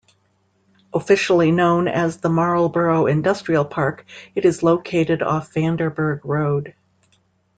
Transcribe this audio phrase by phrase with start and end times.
[0.95, 6.73] Officially known as the Marlboro Industrial Park, it is located off Vanderburg Road.